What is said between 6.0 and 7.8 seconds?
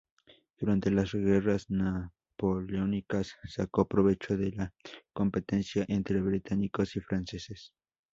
británicos y franceses.